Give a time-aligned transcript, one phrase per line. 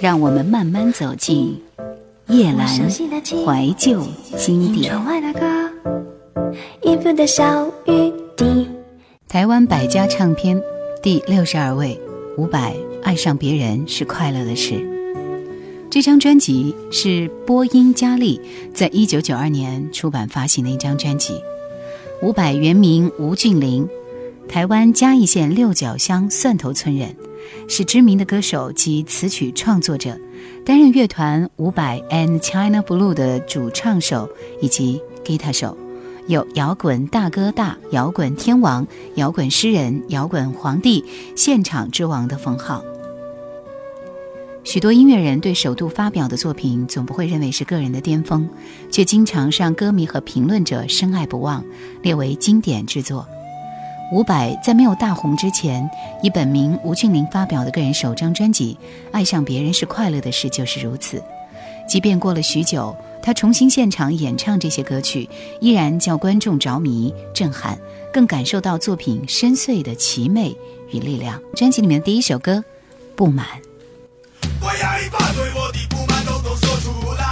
[0.00, 1.60] 让我们慢慢走进
[2.28, 4.00] 叶阑怀旧
[4.36, 4.94] 经典。
[9.26, 10.60] 台湾百家唱片
[11.02, 12.00] 第六十二位，
[12.36, 12.72] 伍佰
[13.02, 14.74] 《爱上别人是快乐的事》。
[15.90, 18.40] 这张专辑是波音佳丽
[18.72, 21.34] 在一九九二年出版发行的一张专辑。
[22.22, 23.88] 伍佰原名吴俊霖，
[24.48, 27.16] 台湾嘉义县六角乡蒜头村人。
[27.68, 30.18] 是知名的歌手及词曲创作者，
[30.64, 34.28] 担任乐团五百 and China Blue 的主唱手
[34.60, 35.76] 以及吉他手，
[36.26, 38.86] 有“摇滚大哥大”“摇滚天王
[39.16, 41.04] ”“摇滚诗人”“摇滚皇帝
[41.36, 42.82] ”“现场之王”的封号。
[44.64, 48.46] 许多音乐人对首度发表的作品总不会认为是个人的巅峰，
[48.90, 51.64] 却经常让歌迷和评论者深爱不忘，
[52.02, 53.26] 列为经典之作。
[54.10, 55.88] 伍佰在没有大红之前，
[56.22, 58.78] 以本名吴俊霖发表的个人首张专辑
[59.12, 61.22] 《爱上别人是快乐的事》就是如此。
[61.86, 65.28] 即便过了许久，他重新现场演唱这些歌曲，
[65.60, 67.78] 依然叫观众着迷、震撼，
[68.12, 70.56] 更感受到作品深邃的奇美
[70.90, 71.38] 与力量。
[71.54, 72.56] 专辑里面的第一首歌
[73.14, 73.46] 《不满》。
[77.00, 77.27] 这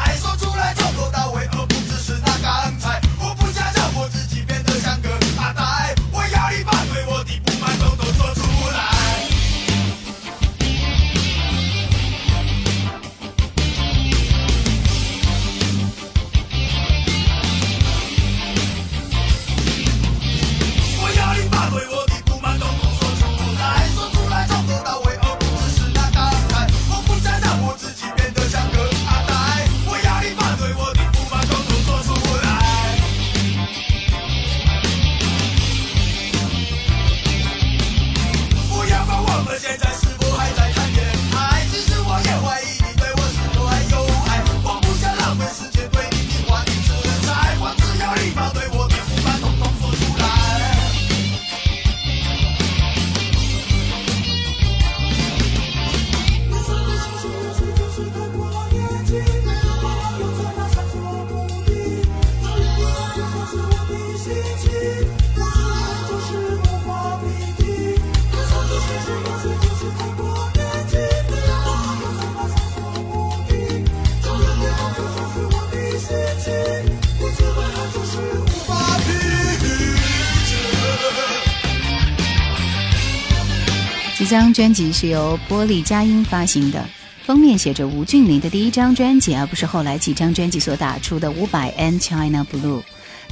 [84.28, 86.84] 这张专辑是由玻璃佳音发行的，
[87.24, 92.82] 封面写着吴俊霖的第一张专辑，而不是后来几张专辑所打出的五百 and China Blue。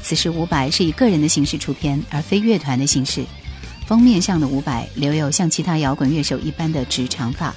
[0.00, 3.24] 此时伍佰是以个人的形式出片，而非乐团的形式。
[3.86, 7.52] 封面上的伍佰留有像其他摇滚乐手一般的直长发，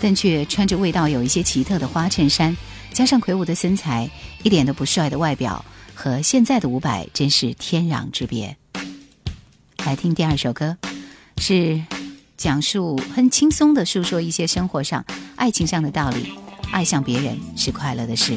[0.00, 2.56] 但却穿着味道有一些奇特的花衬衫，
[2.92, 4.10] 加上魁梧的身材，
[4.42, 8.56] 一点都不帅的外表，和现在的伍佰真是天壤之别。
[9.86, 10.76] 来听第二首歌，
[11.38, 11.80] 是。
[12.36, 15.04] 讲述很轻松的诉说一些生活上、
[15.36, 16.32] 爱情上的道理，
[16.72, 18.36] 爱上别人是快乐的事。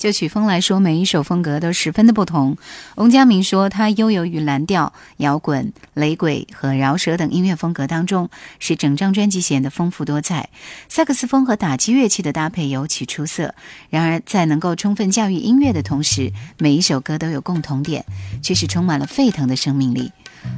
[0.00, 2.56] 就曲风来说，每一首风格都十分的不同。
[2.94, 10.48] 翁佳明说，他悠游于蓝调、摇滚、雷鬼和饶舌等音乐风格当中，使整张专辑显得丰富多彩。
[10.88, 13.54] 萨克斯风和打击乐器的搭配尤其出色。
[13.90, 18.06] 然而，在能够充分驾驭音乐的同时，每一首歌都有共同点，
[18.42, 20.10] 却是充满了沸腾的生命力。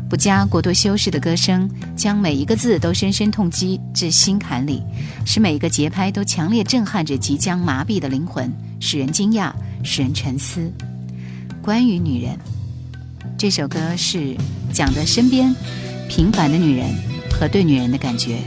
[0.09, 4.83] 不加过多修饰的歌声，将每一个字都深深痛击至心坎里，
[5.25, 9.53] 使每一个节拍都强烈震撼着即将麻痹的灵魂，使人惊讶，
[9.83, 10.71] 使人沉思。
[11.63, 12.39] 关于女人，
[13.39, 14.37] 这首歌是
[14.73, 15.55] 讲的身边
[16.09, 16.87] 平凡的女人
[17.31, 18.39] 和对女人的感觉。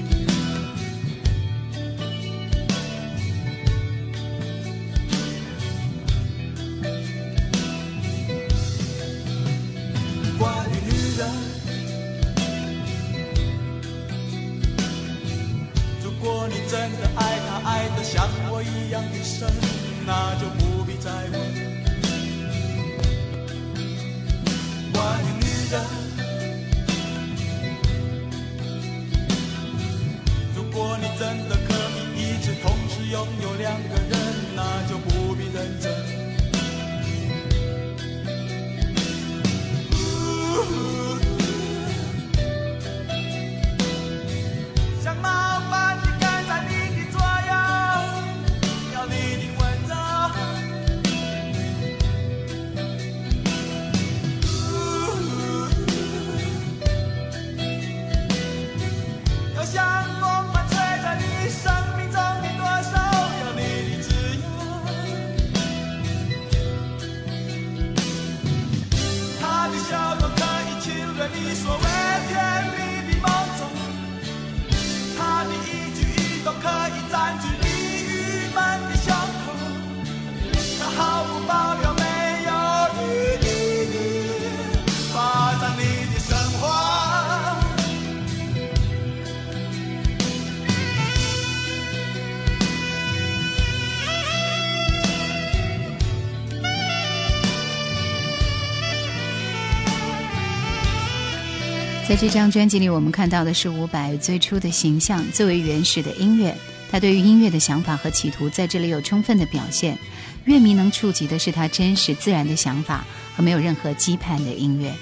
[102.15, 106.55] 在这张专辑里，我们看到的是伍佰最初的形象，最为原始的音乐。
[106.89, 109.97] 他对于音乐的想法和企图在这里有充分的表现。
[110.45, 113.05] 乐迷能触及的是他真实自然的想法
[113.35, 114.93] 和没有任何羁绊的音乐。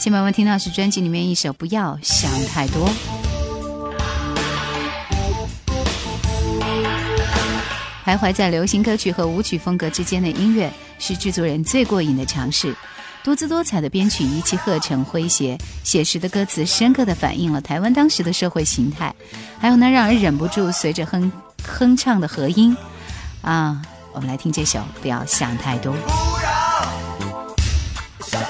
[0.00, 2.88] 下面我们听到是专辑里面一首《不要想太多》。
[8.04, 12.74] 徘徊在流行歌曲和舞曲风格之间的音乐，是制作人最过瘾的尝试。
[13.24, 19.14] 多姿多彩的编曲，一气呵成诙谐，写实的歌词，深刻的反映了台湾当时的社会形态。
[19.58, 21.30] 还有呢，让人忍不住随着哼
[21.62, 22.74] 哼唱的和音，
[23.42, 23.82] 啊，
[24.12, 25.94] 我们来听这首《不要想太多》。
[28.24, 28.40] 像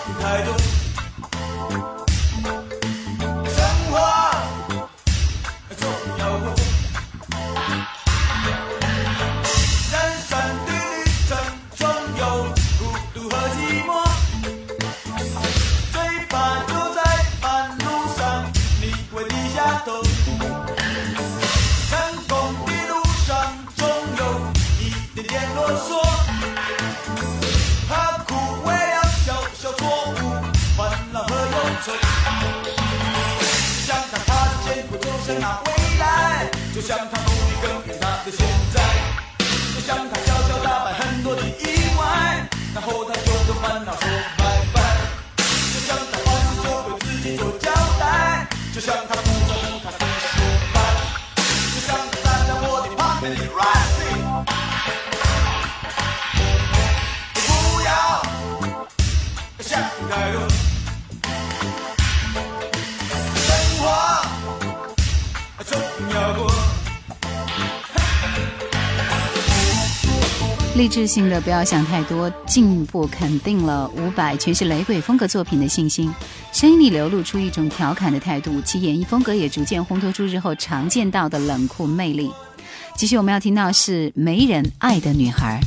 [70.79, 76.09] 励志性的不要想太多，进步肯定了伍佰全是雷鬼风格作品的信心，
[76.53, 82.31] 声音里流露出一种调侃的态度，其演绎风格也逐渐烘托出日后常见到的冷酷魅力。
[82.97, 85.61] 继续我们要听到是没人爱的女孩。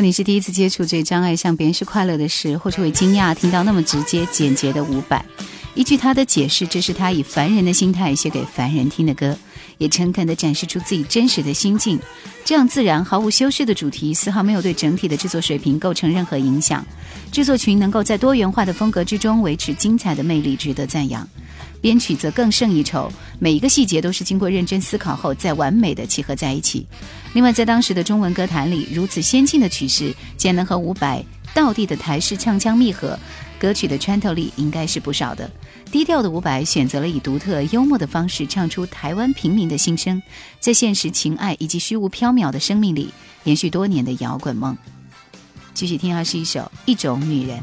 [0.00, 5.22] 果你是第一次接触这张《爱向别人是快乐的事》，或是会惊讶听到那么直接简洁的伍佰，
[5.74, 9.36] 依据他的解释，这是他以凡人的心态写给凡人听的歌，
[9.76, 12.00] 也诚恳地展示出自己真实的心境。
[12.46, 16.82] 这样自然、毫无修饰的主题，丝毫没有对整体的制作水平构成任何影响。
[17.30, 21.28] 制作群能够在多元化的风格之中维持精彩的魅力，值得赞扬。
[21.82, 26.86] 编曲则更胜一筹，每一个细节都是经过认真思考后再完美的契合在一起。
[27.32, 33.18] 另外，在当时的中文歌坛里，如此先进的曲式，竟然能和伍佰道地的台式唱腔密合，
[33.58, 35.48] 歌曲的穿透力应该是不少的。
[35.92, 40.20] 低调的伍佰选择了以独特幽默的方式唱出台湾平民的心声，
[40.58, 43.12] 在现实情爱以及虚无缥缈的生命里，
[43.44, 44.76] 延续多年的摇滚梦。
[45.72, 47.58] 继续听，啊是一首《一种女人》。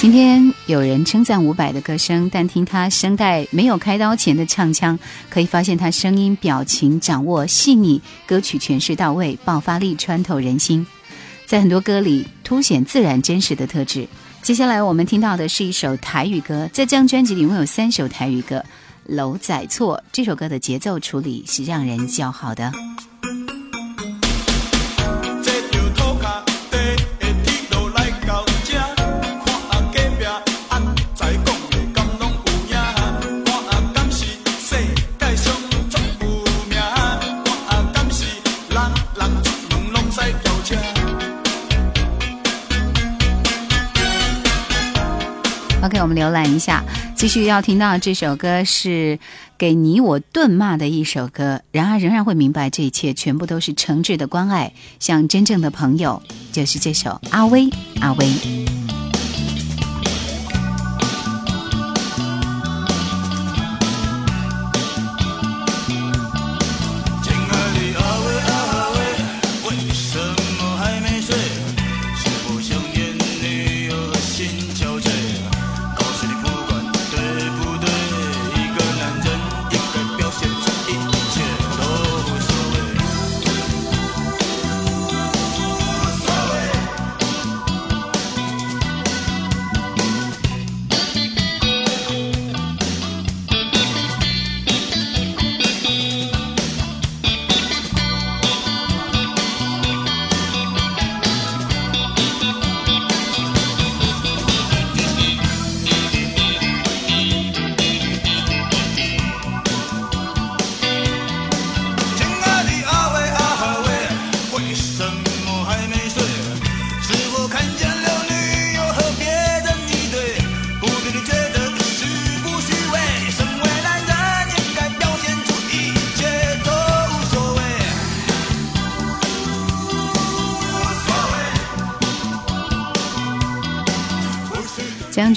[0.00, 4.98] 今天有人称赞伍佰的歌声，但听他声带没有开刀前的唱腔，
[5.30, 10.84] 可以发现他声音、表情掌握细腻，歌曲诠释到位，爆发力穿透人心，
[11.46, 14.08] 在很多歌里凸显自然真实的特质。
[14.42, 18.56] 接下来我们听到的是一首台语歌，在这张专辑里，共有三首台语歌。
[19.14, 22.72] 《楼仔错》这首歌的节奏处理是让人叫好的。
[46.00, 46.84] 我们浏览一下，
[47.16, 49.18] 继续要听到这首歌是
[49.56, 51.60] 给你我顿骂的一首歌。
[51.72, 57.68] 然而，仍然会明白这一切全部都是诚挚的关爱，像真正的朋友，就是这首《阿威
[58.00, 58.26] 阿威》。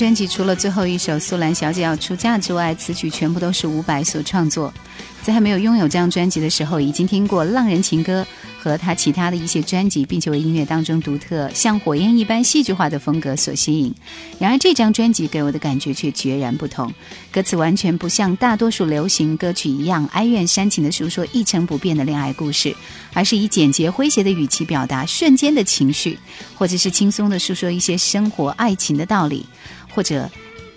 [0.02, 4.74] 专辑除了最后一首《苏兰小姐要出嫁》之外，词曲全部都是伍佰所创作。
[5.22, 8.24] 在还没有拥有这张专辑的时候，已经听过《浪人情歌》
[8.64, 13.94] 和他其他的一些专辑，并且为音乐当中独特像火焰一般戏剧化的风格所吸引。
[14.40, 16.92] 然而，这张专辑给我的感觉却截然不同，
[17.32, 22.76] 歌词完全不像大多数流行歌曲一样哀怨煽情的诉说一成不变的恋爱故事，
[23.14, 26.18] 而是以简洁诙谐的语气表达瞬间的情绪，
[26.56, 29.46] 或者是轻松的诉说一些生活爱情的道理。
[29.94, 30.30] 或者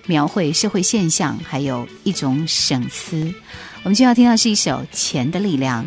[0.06, 3.32] 描绘社会现象，还有一种省思。
[3.82, 5.84] 我们就要听到是一首《钱的力量》。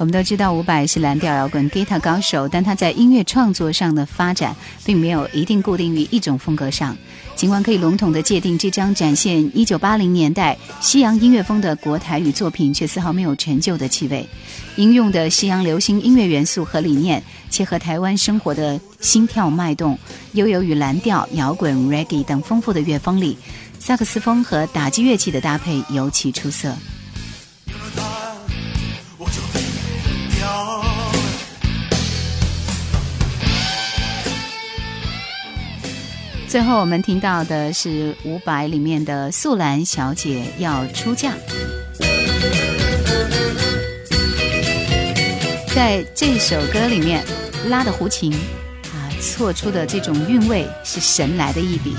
[0.00, 6.96] 我们都知道伍佰是蓝调摇滚 guitar 高手，但他在音乐创作上的发展并没有一定固定于一种风格上。
[7.36, 14.26] 尽管可以笼统地界定这张展现1980年代西洋音乐风的国台语作品，却丝毫没有陈旧的气味。
[14.76, 19.98] 应用的西洋流行音乐元素和理念，切合台湾生活的心跳脉动，
[20.32, 23.36] 悠游于蓝调、摇滚、reggae 等丰富的乐风里，
[23.78, 26.74] 萨克斯风和打击乐器的搭配尤其出色。
[36.50, 41.30] 最后我们听到的是伍佰里面的《素兰小姐要出嫁》。
[45.72, 47.24] 在这首歌里面
[47.68, 51.94] 拉的胡琴啊，错出的这种韵味是神来的一笔。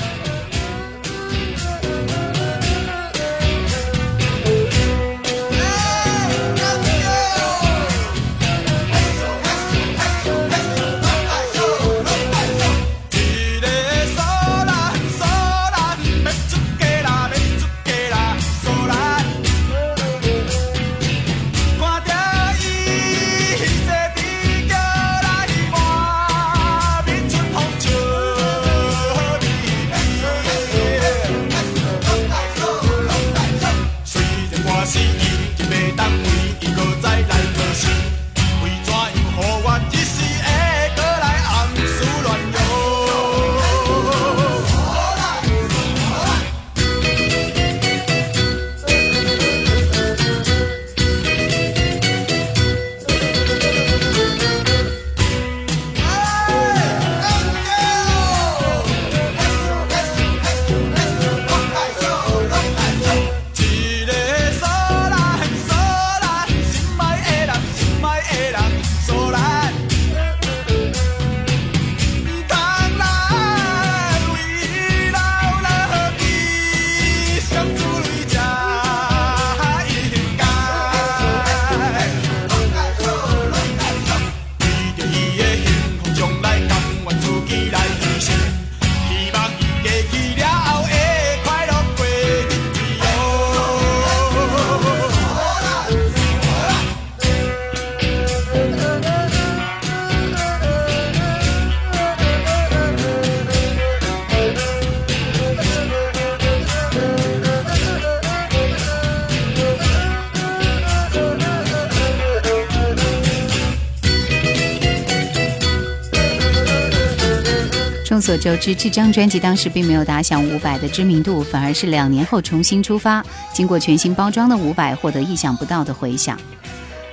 [118.22, 126.40] 众所周知，这张专辑当时并没有打响伍佰的知名度，反而是两年后重新出发，经过全新包装的伍佰获得意想不到的回响。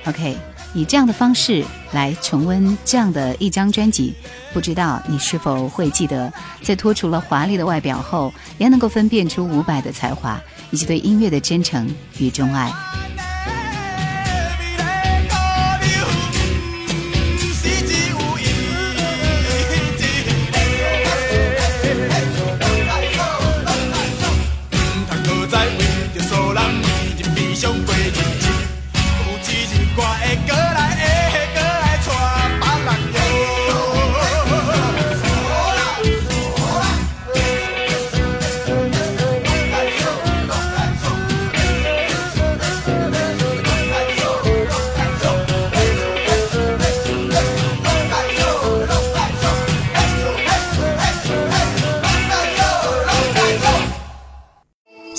[0.05, 0.37] OK，
[0.75, 4.13] 以这样的方式来重温这样的一张专辑，
[4.53, 12.71] 不知道你是否会记得，在脱除了华丽的外表后，也能够分辨出伍佰的才华以及对音乐的真诚与钟爱。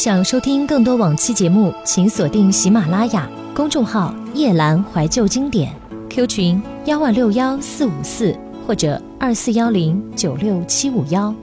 [0.01, 5.71] 想收听更多往期节目，请锁定喜马拉雅公众号“夜阑怀旧经典
[6.09, 8.35] ”，Q 群幺万六幺四五四
[8.67, 11.35] 或者二四幺零九六七五幺。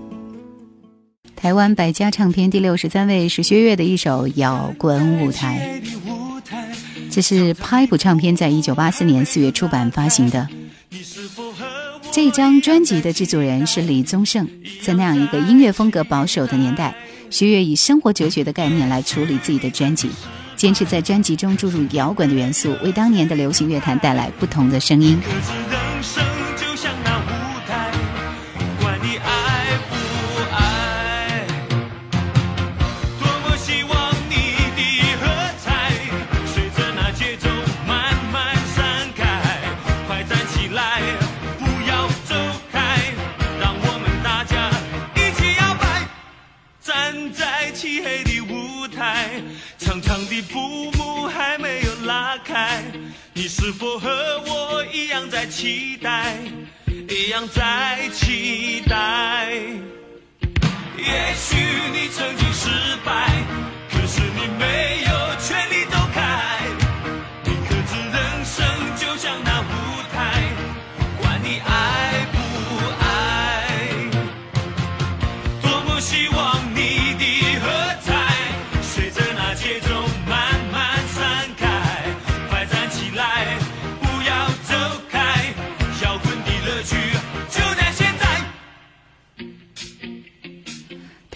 [1.36, 5.80] 台湾百家唱片第六十三位是薛岳的一首摇滚舞台，
[7.12, 10.48] 这是拍谱唱片在一九八四年四月出版发行的。
[12.12, 14.48] 这张专辑的制作人是李宗盛，
[14.82, 16.96] 在那样一个音乐风格保守的年代。
[17.30, 20.10] 薛岳以生活哲学的概念来处理自己的专辑，
[20.56, 25.20] 坚持在专辑中注入摇滚的元素，为当年的流行乐坛带来不同的声音。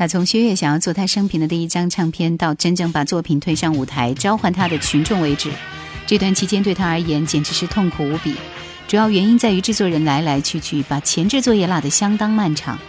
[0.02, 5.52] 他从薛岳想要做他生平的第一张唱片，到真正把作品推上舞台召唤他的群众为止，
[6.08, 8.36] 这段期间对他而言简直是痛苦无比。
[8.88, 12.80] 主要原因在于制作人来来去去，把前置作业落得相当漫长。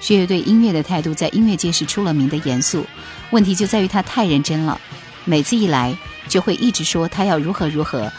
[0.00, 2.84] 薛岳对音乐的态度在音乐界是出了名的严肃，
[3.30, 4.80] 问题就在于他太认真了，
[5.24, 5.96] 每次一来
[6.28, 8.10] 就会一直说他要如何如何，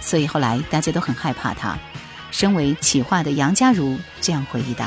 [0.00, 1.78] 所以后来大家都很害怕他。
[2.30, 4.86] 身为企划的杨佳如这样回忆道。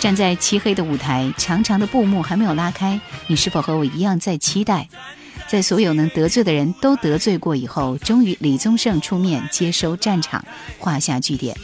[0.00, 4.88] 站在漆黑的舞台，长长的布幕还没有拉开，你是否和我一样在期待？
[5.46, 10.42] 在所有能得罪的人都得罪过以后，终于李宗盛出面接收战场，
[10.78, 11.54] 画下句点，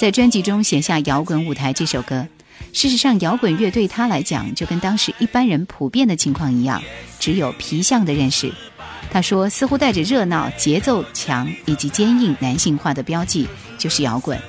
[0.00, 2.26] 在专辑中写下《摇滚舞台》这首歌。
[2.72, 6.82] 事实上，摇滚乐对他来讲，就跟当时一般人普遍的情况一样，
[7.20, 8.50] 只有皮相的认识。
[9.10, 14.40] 他说，似乎带着热闹、节奏强以及坚硬、男性化的标记，就是摇滚。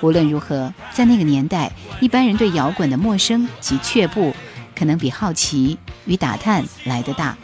[0.00, 4.34] 无论如何，在那个年代，一般人对摇滚的陌生及却步，
[4.74, 7.36] 可能比好奇与打探来得大。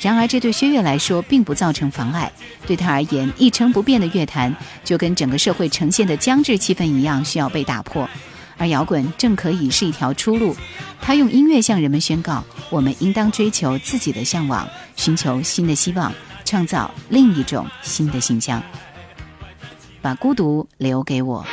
[0.00, 2.32] 然而，这对薛岳来说并不造成妨碍。
[2.66, 8.08] 对他而言，一成不变的乐坛就跟整个社会呈现的僵滞气氛一样，需要被打破。
[8.56, 10.56] 而摇滚正可以是一条出路。
[11.00, 16.12] 他用音乐向人们宣告：我们应当追求自己的向往，寻求新的希望，
[16.44, 18.62] 创造另一种新的形象。
[20.02, 21.46] 把孤独留给我。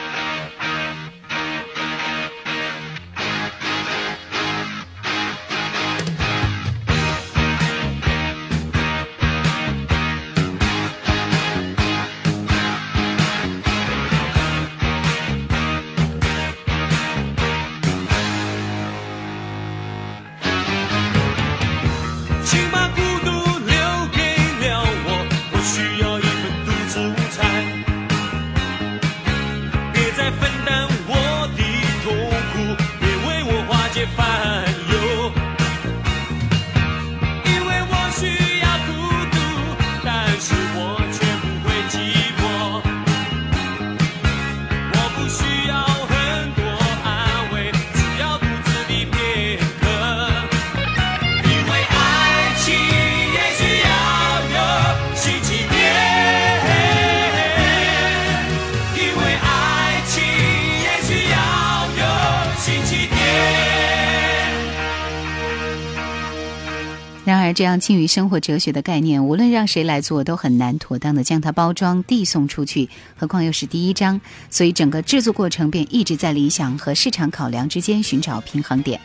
[67.79, 72.89] 轻于生活哲学的概念，无论让谁来做，都很难妥当的将它包装递送出去。
[73.15, 78.99] 何况又是第一章，所以整个制作过程便一直在理想和市场考量之间寻找平衡点。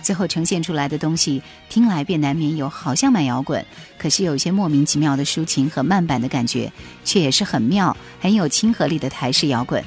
[0.00, 3.64] 最后呈现出来的东西，听来便难免有好像蛮摇滚，
[3.98, 6.72] 可是有些莫名其妙的抒情和慢板的感觉，
[7.04, 9.84] 却也是很妙、很有亲和力的台式摇滚。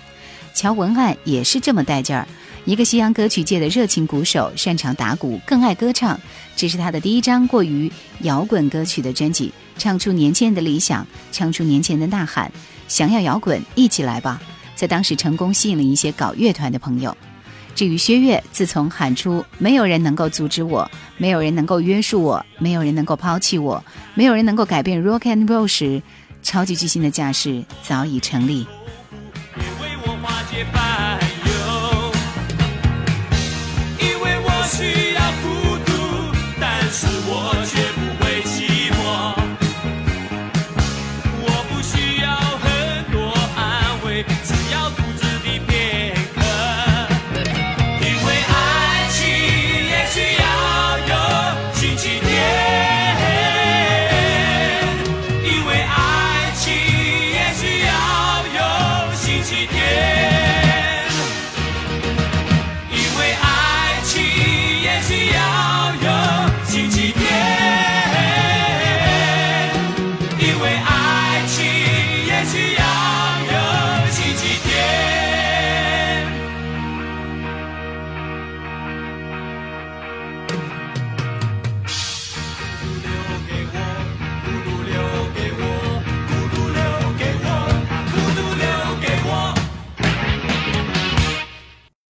[0.53, 2.27] 乔文案也是这么带劲儿。
[2.65, 6.19] 一个西洋歌曲界的热情鼓手，擅长打鼓，更爱歌唱。
[6.55, 12.51] 这是他的第一张过于摇滚歌曲的专辑，唱出年轻人的理想，唱出年轻人的呐喊。
[12.87, 14.39] 想要摇滚，一起来吧！
[14.75, 17.15] 在当时成功吸引了一些搞乐团的朋友。
[17.73, 26.01] 至于薛岳，自从喊出“没有人能够阻止我，没有人能够约束我，没有人能够抛弃我，没有人能够改变 rock and roll” 时，
[26.43, 28.67] 超级巨星的架势早已成立。
[29.55, 31.17] 为我化解烦